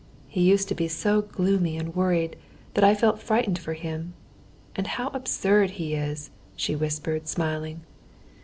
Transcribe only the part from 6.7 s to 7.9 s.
whispered, smiling.